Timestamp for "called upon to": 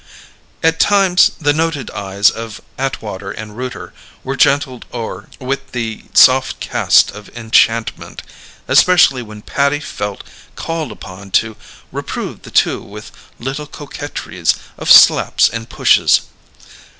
10.55-11.55